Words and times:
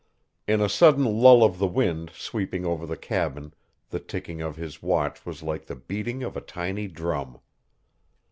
In 0.47 0.61
a 0.61 0.67
sudden 0.67 1.03
lull 1.05 1.43
of 1.43 1.59
the 1.59 1.67
wind 1.67 2.09
sweeping 2.15 2.65
over 2.65 2.87
the 2.87 2.97
cabin 2.97 3.53
the 3.91 3.99
ticking 3.99 4.41
of 4.41 4.55
his 4.55 4.81
watch 4.81 5.27
was 5.27 5.43
like 5.43 5.67
the 5.67 5.75
beating 5.75 6.23
of 6.23 6.35
a 6.35 6.41
tiny 6.41 6.87
drum. 6.87 7.39